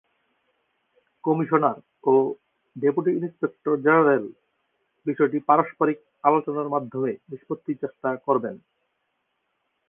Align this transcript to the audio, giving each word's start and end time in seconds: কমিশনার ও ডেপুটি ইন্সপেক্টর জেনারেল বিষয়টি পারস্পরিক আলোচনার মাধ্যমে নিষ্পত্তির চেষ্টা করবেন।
কমিশনার 1.23 1.77
ও 2.03 2.13
ডেপুটি 2.75 3.11
ইন্সপেক্টর 3.19 3.73
জেনারেল 3.85 4.23
বিষয়টি 5.05 5.37
পারস্পরিক 5.49 5.97
আলোচনার 6.23 6.67
মাধ্যমে 6.69 7.11
নিষ্পত্তির 7.29 7.81
চেষ্টা 7.83 8.09
করবেন। 8.25 8.55